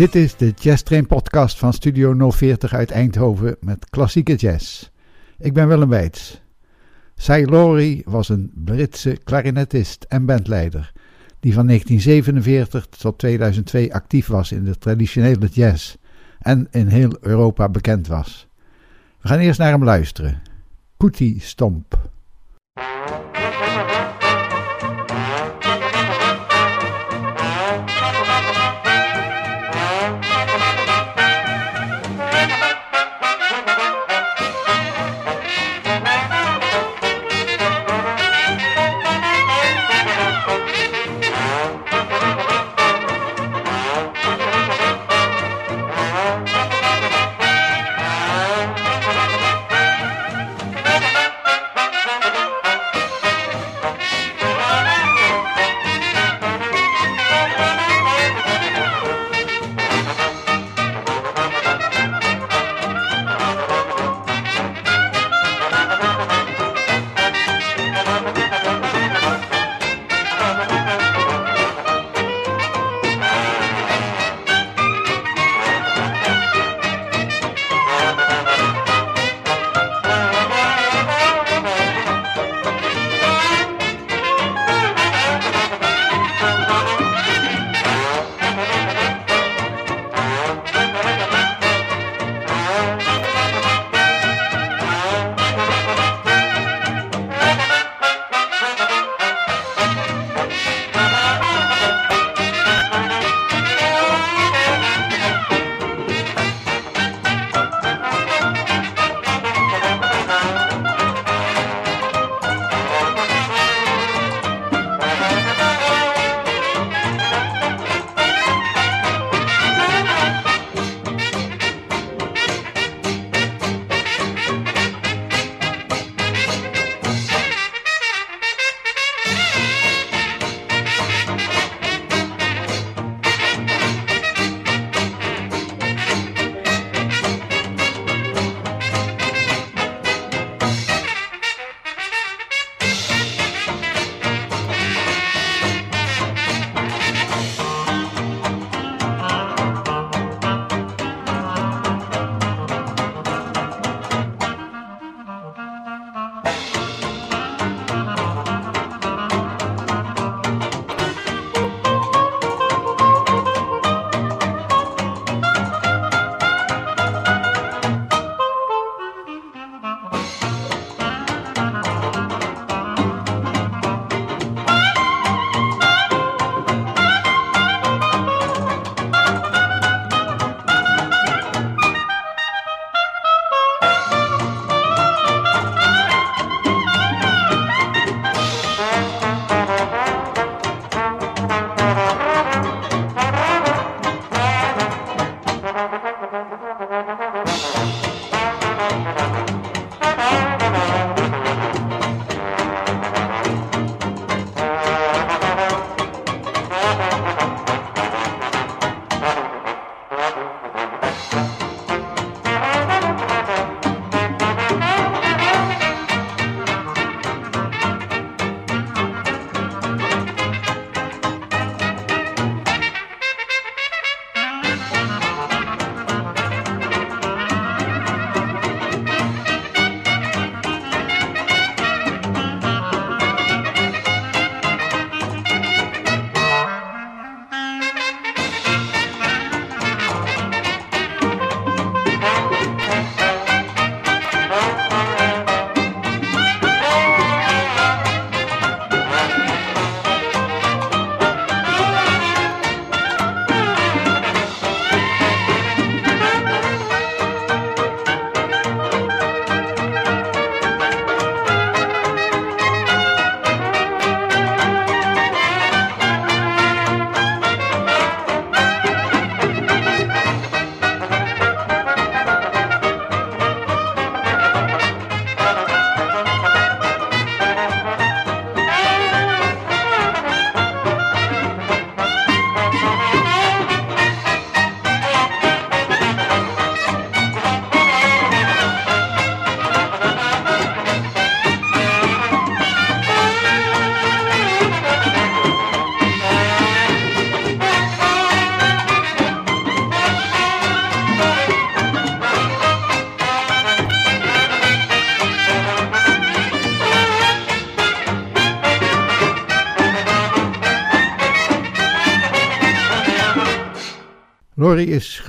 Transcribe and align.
Dit 0.00 0.14
is 0.14 0.36
de 0.36 0.52
Jazz 0.58 0.82
Train 0.82 1.06
podcast 1.06 1.58
van 1.58 1.72
Studio 1.72 2.30
040 2.30 2.74
uit 2.74 2.90
Eindhoven 2.90 3.56
met 3.60 3.90
klassieke 3.90 4.34
jazz. 4.34 4.90
Ik 5.38 5.52
ben 5.52 5.68
Willem 5.68 5.88
Weits. 5.88 6.40
Cy 7.16 7.44
Laurie 7.48 8.02
was 8.04 8.28
een 8.28 8.50
Britse 8.54 9.18
klarinetist 9.24 10.04
en 10.08 10.26
bandleider 10.26 10.92
die 11.40 11.54
van 11.54 11.66
1947 11.66 12.86
tot 12.86 13.18
2002 13.18 13.94
actief 13.94 14.26
was 14.26 14.52
in 14.52 14.64
de 14.64 14.78
traditionele 14.78 15.46
jazz 15.46 15.94
en 16.38 16.68
in 16.70 16.86
heel 16.86 17.16
Europa 17.20 17.68
bekend 17.68 18.06
was. 18.06 18.46
We 19.20 19.28
gaan 19.28 19.38
eerst 19.38 19.58
naar 19.58 19.70
hem 19.70 19.84
luisteren. 19.84 20.42
Cootie 20.96 21.40
Stomp. 21.40 22.10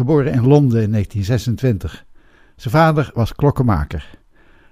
Geboren 0.01 0.33
in 0.33 0.47
Londen 0.47 0.81
in 0.81 0.91
1926. 0.91 2.05
Zijn 2.55 2.73
vader 2.73 3.11
was 3.13 3.35
klokkenmaker. 3.35 4.17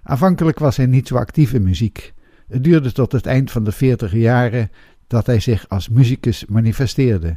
Aanvankelijk 0.03 0.59
was 0.59 0.77
hij 0.77 0.85
niet 0.85 1.07
zo 1.07 1.15
actief 1.15 1.53
in 1.53 1.63
muziek. 1.63 2.13
Het 2.47 2.63
duurde 2.63 2.91
tot 2.91 3.11
het 3.11 3.25
eind 3.25 3.51
van 3.51 3.63
de 3.63 3.71
40 3.71 4.13
jaren 4.13 4.71
dat 5.07 5.25
hij 5.25 5.39
zich 5.39 5.69
als 5.69 5.89
muzikus 5.89 6.45
manifesteerde. 6.45 7.27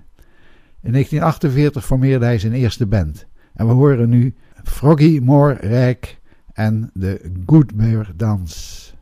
In 0.83 0.93
1948 0.93 1.85
formeerde 1.85 2.25
hij 2.25 2.39
zijn 2.39 2.53
eerste 2.53 2.87
band. 2.87 3.27
En 3.55 3.67
we 3.67 3.73
horen 3.73 4.09
nu 4.09 4.35
Froggy 4.65 5.21
Moore 5.23 5.59
Rijk 5.61 6.21
en 6.53 6.91
de 6.95 7.33
Good 7.47 7.75
Bear 7.75 8.13
Dance. 8.17 8.93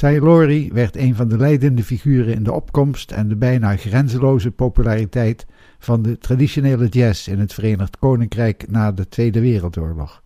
Laurie 0.00 0.72
werd 0.72 0.96
een 0.96 1.14
van 1.14 1.28
de 1.28 1.36
leidende 1.36 1.84
figuren 1.84 2.34
in 2.34 2.42
de 2.42 2.52
opkomst 2.52 3.10
en 3.10 3.28
de 3.28 3.36
bijna 3.36 3.76
grenzeloze 3.76 4.50
populariteit 4.50 5.46
van 5.78 6.02
de 6.02 6.18
traditionele 6.18 6.88
jazz 6.88 7.28
in 7.28 7.38
het 7.38 7.54
Verenigd 7.54 7.98
Koninkrijk 7.98 8.70
na 8.70 8.92
de 8.92 9.08
Tweede 9.08 9.40
Wereldoorlog. 9.40 10.22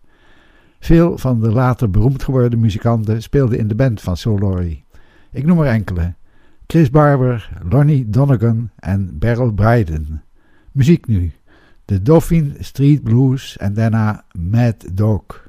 Veel 0.79 1.17
van 1.17 1.41
de 1.41 1.51
later 1.51 1.89
beroemd 1.89 2.23
geworden 2.23 2.59
muzikanten 2.59 3.21
speelden 3.21 3.57
in 3.57 3.67
de 3.67 3.75
band 3.75 4.01
van 4.01 4.15
Laurie. 4.23 4.83
Ik 5.31 5.45
noem 5.45 5.59
er 5.59 5.67
enkele. 5.67 6.13
Chris 6.67 6.89
Barber, 6.89 7.49
Lonnie 7.69 8.09
Donegan 8.09 8.69
en 8.75 9.19
Beryl 9.19 9.51
Bryden. 9.51 10.23
Muziek 10.71 11.07
nu. 11.07 11.31
De 11.85 12.01
Dauphine 12.01 12.53
Street 12.59 13.03
Blues 13.03 13.57
en 13.57 13.73
daarna 13.73 14.25
Mad 14.31 14.85
Dog. 14.93 15.42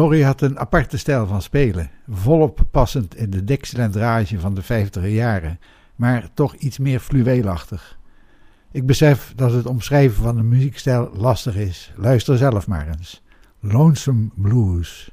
Laurie 0.00 0.24
had 0.24 0.40
een 0.40 0.58
aparte 0.58 0.98
stijl 0.98 1.26
van 1.26 1.42
spelen, 1.42 1.90
volop 2.08 2.60
passend 2.70 3.16
in 3.16 3.30
de 3.30 3.44
Dixieland 3.44 3.96
rage 3.96 4.40
van 4.40 4.54
de 4.54 4.62
50 4.62 5.08
jaren, 5.08 5.58
maar 5.94 6.28
toch 6.34 6.54
iets 6.54 6.78
meer 6.78 7.00
fluweelachtig. 7.00 7.98
Ik 8.70 8.86
besef 8.86 9.32
dat 9.36 9.52
het 9.52 9.66
omschrijven 9.66 10.22
van 10.22 10.38
een 10.38 10.48
muziekstijl 10.48 11.10
lastig 11.14 11.56
is. 11.56 11.92
Luister 11.96 12.36
zelf 12.38 12.66
maar 12.66 12.88
eens. 12.88 13.22
Lonesome 13.58 14.28
Blues. 14.34 15.10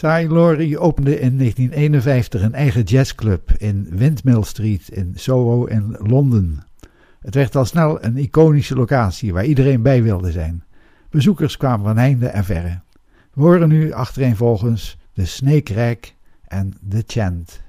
Cy 0.00 0.26
Laurie 0.28 0.78
opende 0.78 1.20
in 1.20 1.38
1951 1.38 2.42
een 2.42 2.54
eigen 2.54 2.82
jazzclub 2.82 3.52
in 3.58 3.88
Windmill 3.90 4.42
Street 4.42 4.88
in 4.88 5.12
Soho 5.14 5.64
in 5.64 5.96
Londen. 5.98 6.64
Het 7.20 7.34
werd 7.34 7.56
al 7.56 7.64
snel 7.64 8.04
een 8.04 8.16
iconische 8.16 8.74
locatie 8.74 9.32
waar 9.32 9.44
iedereen 9.44 9.82
bij 9.82 10.02
wilde 10.02 10.30
zijn. 10.30 10.64
Bezoekers 11.10 11.56
kwamen 11.56 11.86
van 11.86 11.96
heinde 11.96 12.26
en 12.26 12.44
verre. 12.44 12.80
We 13.32 13.40
horen 13.42 13.68
nu 13.68 13.92
achtereenvolgens 13.92 14.98
de 15.12 15.24
Snake 15.24 15.74
Rack 15.74 16.12
en 16.46 16.72
de 16.80 17.02
Chant. 17.06 17.62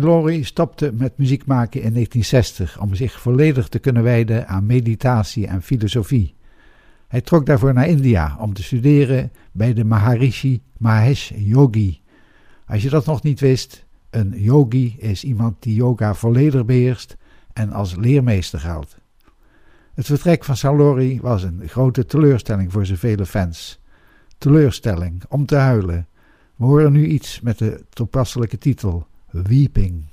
Lori 0.00 0.44
stopte 0.44 0.92
met 0.94 1.18
muziek 1.18 1.46
maken 1.46 1.82
in 1.82 1.92
1960 1.92 2.80
om 2.80 2.94
zich 2.94 3.20
volledig 3.20 3.68
te 3.68 3.78
kunnen 3.78 4.02
wijden 4.02 4.48
aan 4.48 4.66
meditatie 4.66 5.46
en 5.46 5.62
filosofie. 5.62 6.34
Hij 7.08 7.20
trok 7.20 7.46
daarvoor 7.46 7.74
naar 7.74 7.88
India 7.88 8.36
om 8.40 8.54
te 8.54 8.62
studeren 8.62 9.32
bij 9.52 9.74
de 9.74 9.84
Maharishi 9.84 10.62
Mahesh 10.76 11.30
Yogi. 11.34 12.00
Als 12.66 12.82
je 12.82 12.90
dat 12.90 13.06
nog 13.06 13.22
niet 13.22 13.40
wist, 13.40 13.84
Een 14.12 14.32
yogi 14.36 14.96
is 14.98 15.24
iemand 15.24 15.62
die 15.62 15.74
yoga 15.74 16.14
volledig 16.14 16.64
beheerst 16.64 17.16
en 17.52 17.72
als 17.72 17.96
leermeester 17.96 18.60
geldt. 18.60 18.96
Het 19.94 20.06
vertrek 20.06 20.44
van 20.44 20.56
Salori 20.56 21.20
was 21.20 21.42
een 21.42 21.62
grote 21.66 22.06
teleurstelling 22.06 22.72
voor 22.72 22.86
zijn 22.86 22.98
vele 22.98 23.26
fans. 23.26 23.80
Teleurstelling, 24.38 25.22
om 25.28 25.46
te 25.46 25.56
huilen. 25.56 26.06
We 26.56 26.64
horen 26.64 26.92
nu 26.92 27.06
iets 27.06 27.40
met 27.40 27.58
de 27.58 27.84
toepasselijke 27.88 28.58
titel 28.58 29.06
Weeping. 29.34 30.08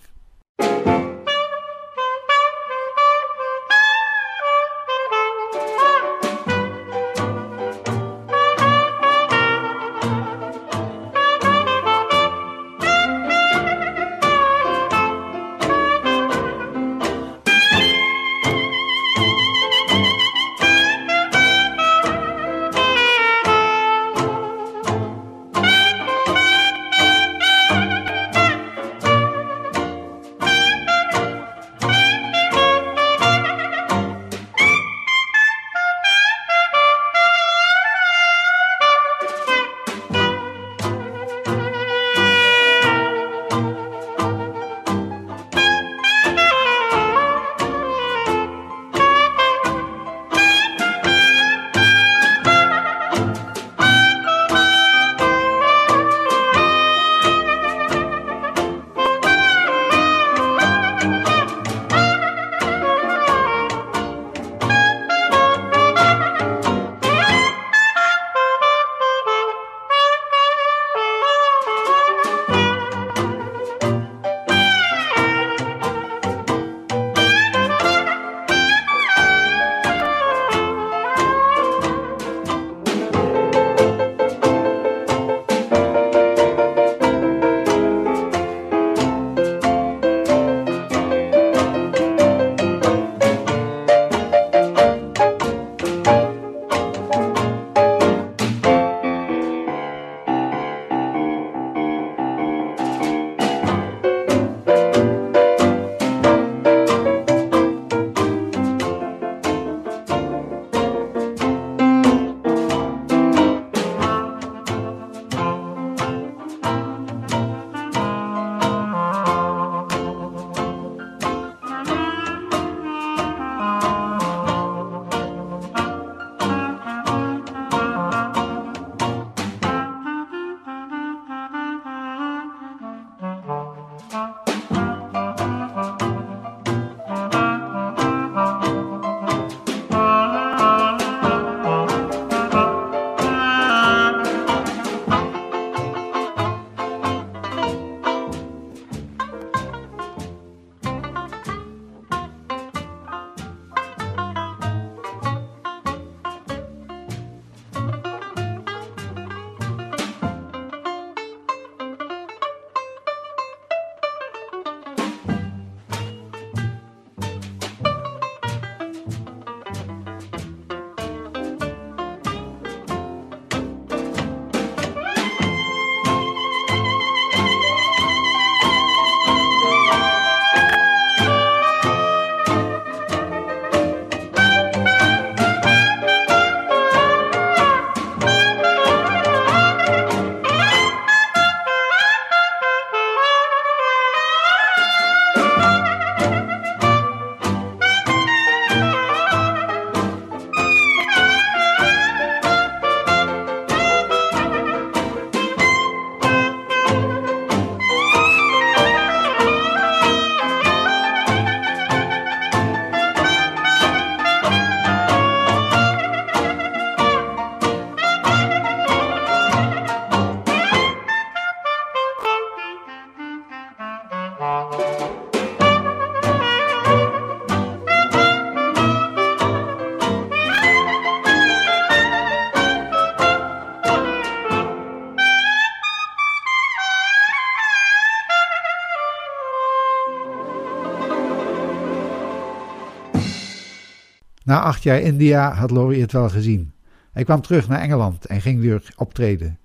Acht 244.70 244.84
jaar 244.84 245.00
India 245.00 245.54
had 245.54 245.72
Laurie 245.72 246.02
het 246.02 246.12
wel 246.12 246.30
gezien. 246.30 246.72
Hij 247.12 247.24
kwam 247.24 247.42
terug 247.42 247.68
naar 247.68 247.80
Engeland 247.80 248.26
en 248.26 248.42
ging 248.42 248.62
weer 248.62 248.94
optreden. 248.96 249.58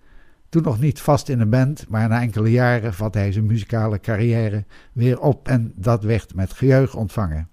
Toen 0.48 0.62
nog 0.62 0.80
niet 0.80 1.00
vast 1.00 1.28
in 1.28 1.40
een 1.40 1.50
band, 1.50 1.84
maar 1.88 2.08
na 2.08 2.20
enkele 2.20 2.50
jaren 2.50 2.94
vatte 2.94 3.18
hij 3.18 3.32
zijn 3.32 3.46
muzikale 3.46 4.00
carrière 4.00 4.64
weer 4.92 5.20
op 5.20 5.48
en 5.48 5.72
dat 5.76 6.02
werd 6.02 6.34
met 6.34 6.52
gejuich 6.52 6.94
ontvangen. 6.94 7.48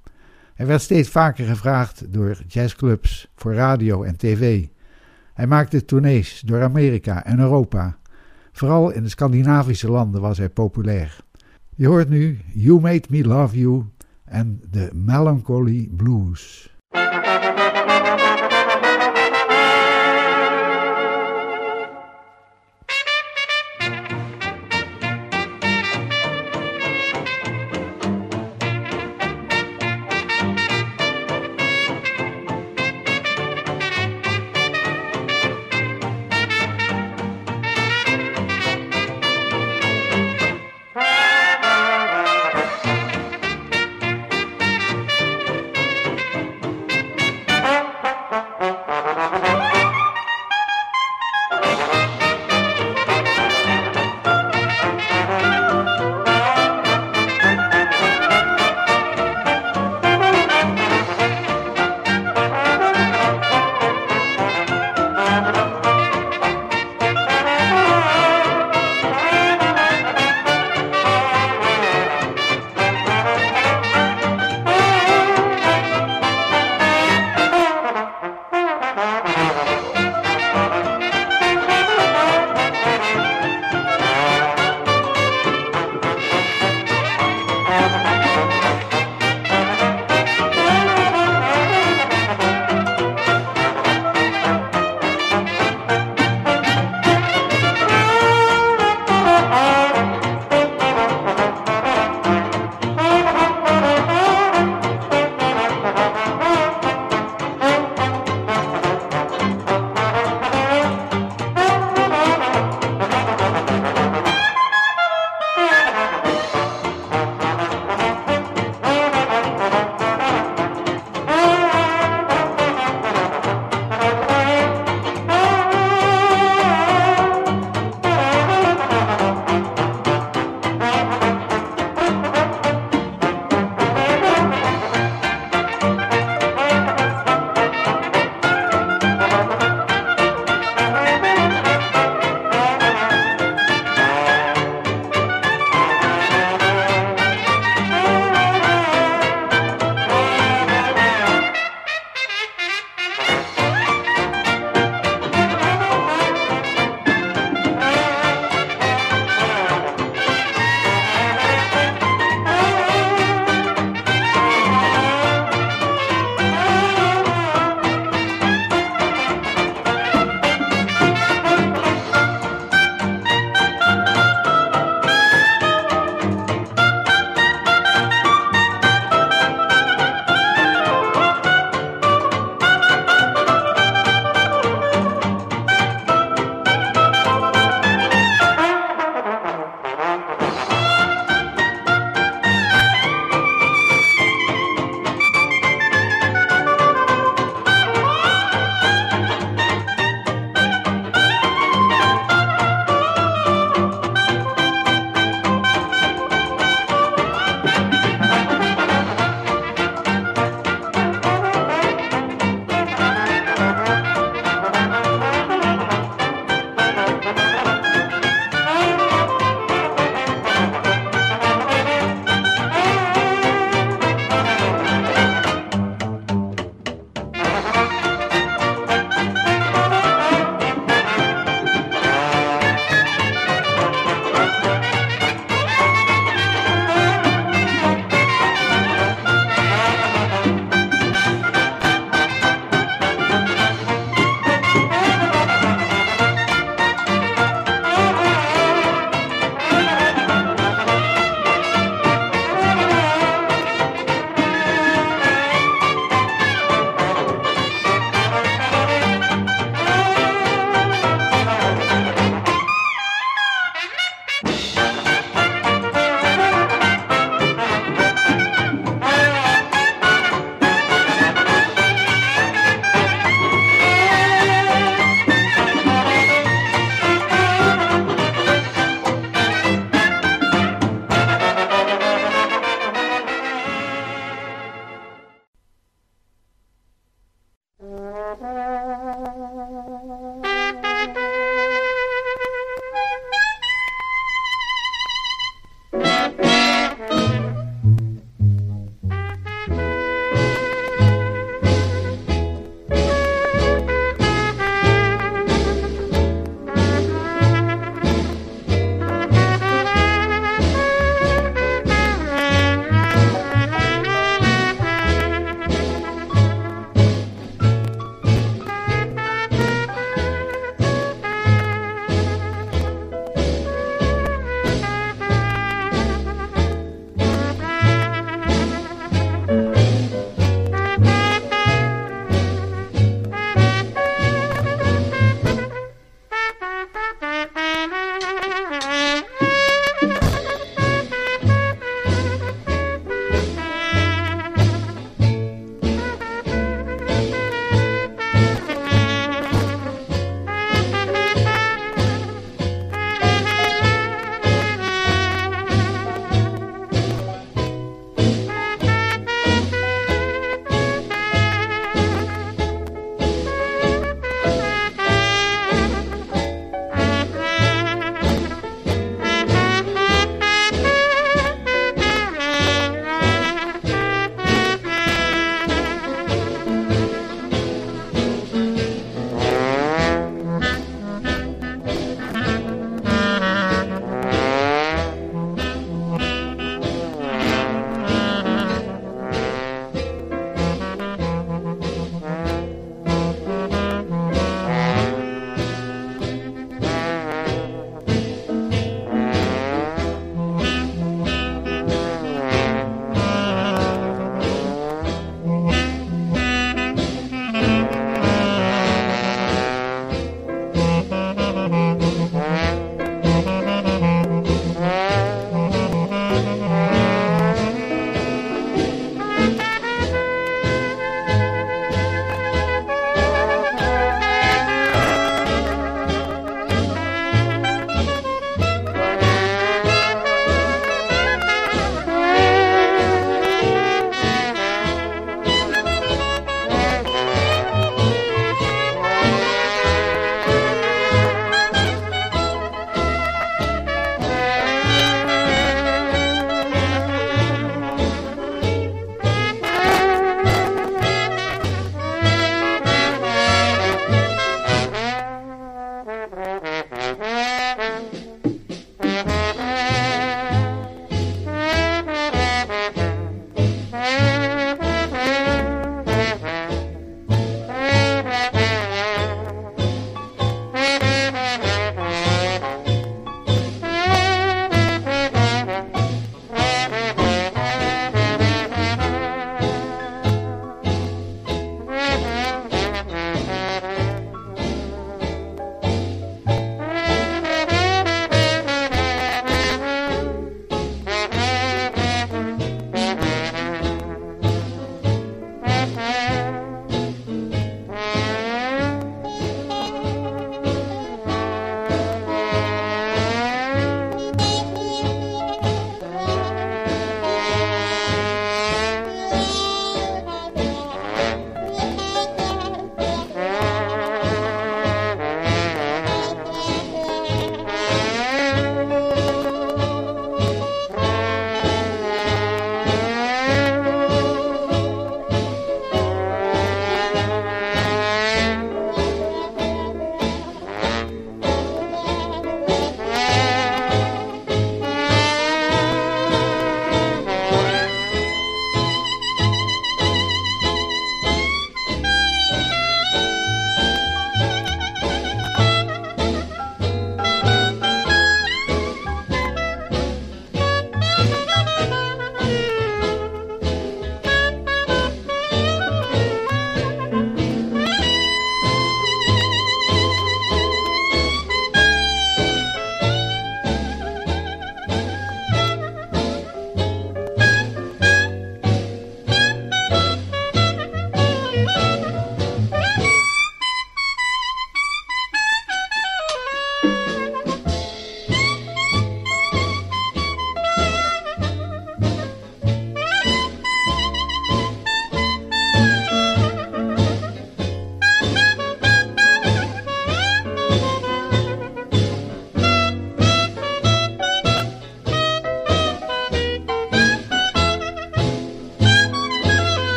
Hij 0.54 0.66
werd 0.66 0.82
steeds 0.82 1.10
vaker 1.10 1.46
gevraagd 1.46 2.14
door 2.14 2.42
jazzclubs, 2.48 3.32
voor 3.36 3.54
radio 3.54 4.04
en 4.04 4.18
tv. 4.18 4.66
Hij 5.34 5.48
maakte 5.48 5.86
tournees 5.86 6.42
door 6.46 6.64
Amerika 6.64 7.26
en 7.26 7.40
Europa. 7.40 7.98
Vooral 8.52 8.92
in 8.92 9.04
de 9.04 9.10
Scandinavische 9.10 9.92
landen 9.92 10.22
was 10.22 10.38
hij 10.38 10.50
populair. 10.50 11.18
Je 11.76 11.88
hoort 11.88 12.10
nu 12.10 12.40
You 12.54 12.82
Made 12.82 13.08
Me 13.10 13.24
Love 13.24 13.60
You 13.60 13.84
en 14.26 14.62
de 14.70 14.90
Melancholy 14.94 15.90
Blues. 15.92 16.71
Thank 16.94 17.60
you. 17.60 17.71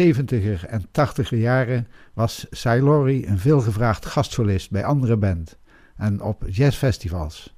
70er 0.00 0.66
en 0.66 0.84
80er 0.86 1.28
jaren 1.28 1.88
was 2.14 2.46
Laurie 2.62 3.26
een 3.26 3.38
veelgevraagd 3.38 4.06
gastsolist 4.06 4.70
bij 4.70 4.84
andere 4.84 5.16
bands 5.16 5.56
en 5.96 6.20
op 6.20 6.44
jazzfestivals. 6.48 7.56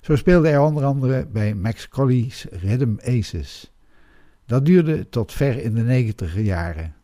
Zo 0.00 0.16
speelde 0.16 0.48
hij 0.48 0.58
onder 0.58 0.84
andere 0.84 1.26
bij 1.26 1.54
Max 1.54 1.88
Colley's 1.88 2.46
Rhythm 2.50 2.94
Aces. 3.04 3.72
Dat 4.46 4.64
duurde 4.64 5.08
tot 5.08 5.32
ver 5.32 5.62
in 5.62 5.74
de 5.74 5.82
negentiger 5.82 6.40
jaren. 6.40 6.94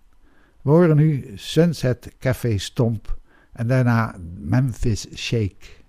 We 0.62 0.70
horen 0.70 0.96
nu 0.96 1.32
Sunset 1.34 2.12
Café 2.18 2.58
Stomp 2.58 3.18
en 3.52 3.66
daarna 3.66 4.16
Memphis 4.38 5.06
Shake. 5.14 5.79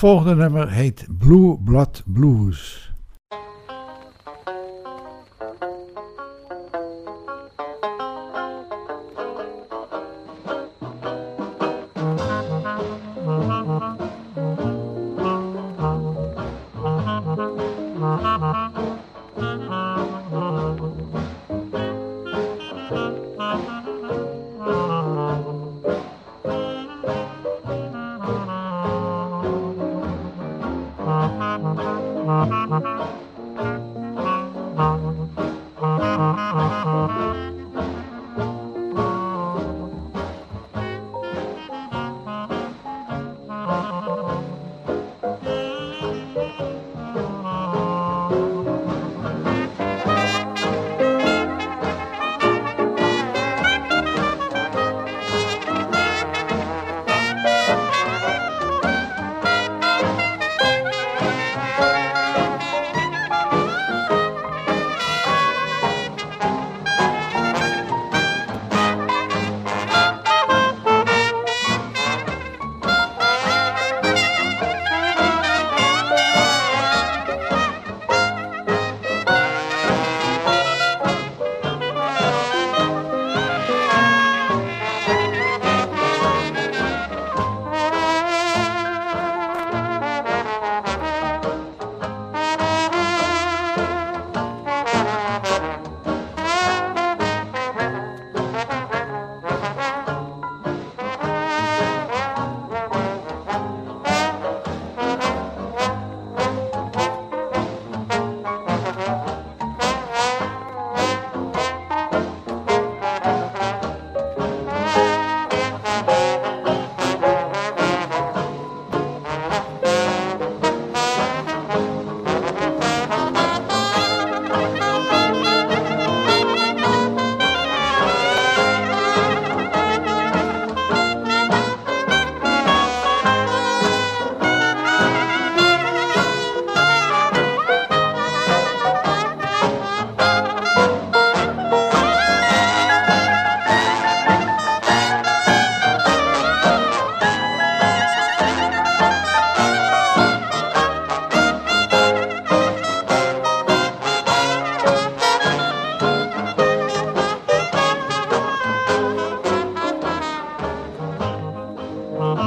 Volgende 0.00 0.34
nummer 0.34 0.68
heet 0.70 1.06
Blue 1.08 1.58
Blood 1.58 2.02
Blues. 2.06 2.79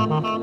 Mm-hmm. 0.03 0.42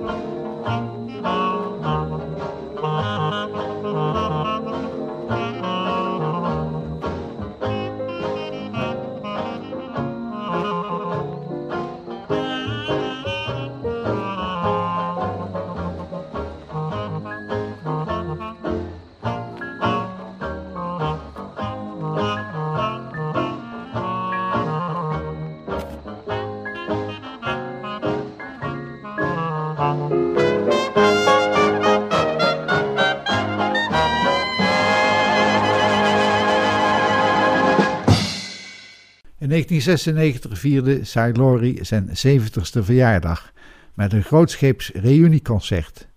1996 39.69 40.59
vierde 40.59 41.01
Laurie 41.33 41.85
zijn 41.85 42.09
70ste 42.09 42.85
verjaardag 42.85 43.53
met 43.95 44.13
een 44.13 44.23
grootscheeps 44.23 44.91
reunieconcert. 44.95 46.09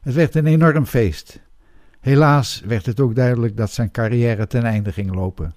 Het 0.00 0.14
werd 0.14 0.34
een 0.34 0.46
enorm 0.46 0.86
feest. 0.86 1.40
Helaas 2.00 2.62
werd 2.66 2.86
het 2.86 3.00
ook 3.00 3.14
duidelijk 3.14 3.56
dat 3.56 3.70
zijn 3.70 3.90
carrière 3.90 4.46
ten 4.46 4.64
einde 4.64 4.92
ging 4.92 5.14
lopen. 5.14 5.54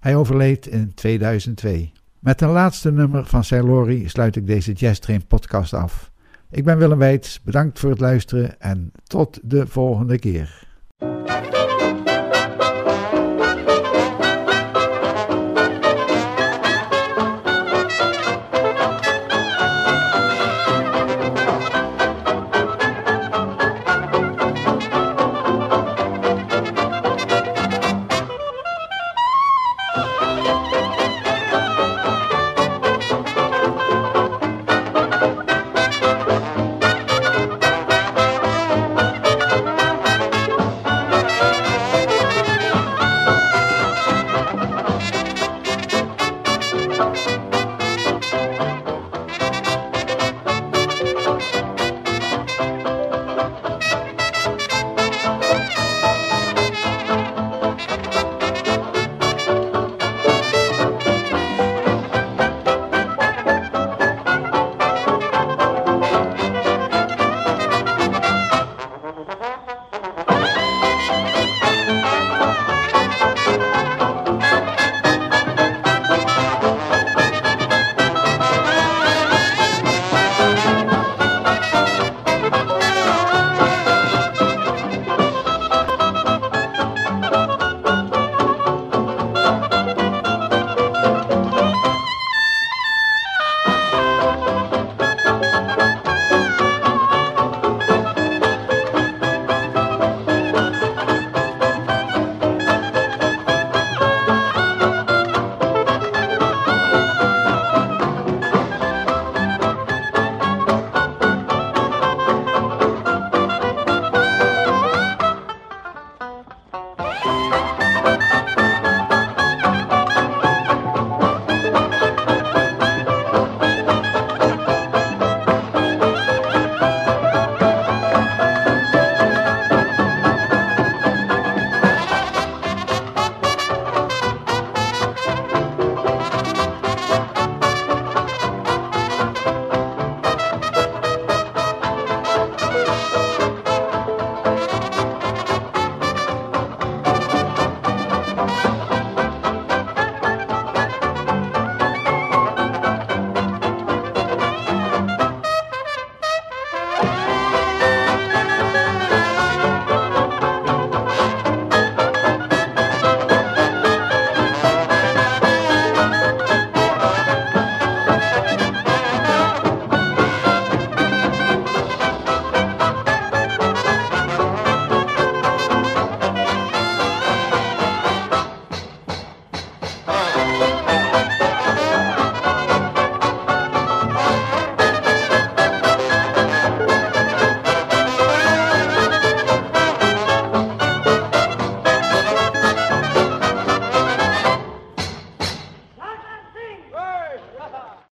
Hij 0.00 0.16
overleed 0.16 0.66
in 0.66 0.94
2002. 0.94 1.92
Met 2.18 2.40
een 2.40 2.48
laatste 2.48 2.92
nummer 2.92 3.26
van 3.26 3.44
Laurie 3.48 4.08
sluit 4.08 4.36
ik 4.36 4.46
deze 4.46 4.72
Jazz 4.72 4.98
Train 4.98 5.26
podcast 5.26 5.72
af. 5.72 6.10
Ik 6.50 6.64
ben 6.64 6.78
Willem 6.78 6.98
Weits, 6.98 7.42
bedankt 7.42 7.78
voor 7.78 7.90
het 7.90 8.00
luisteren 8.00 8.60
en 8.60 8.92
tot 9.04 9.40
de 9.42 9.66
volgende 9.66 10.18
keer. 10.18 10.66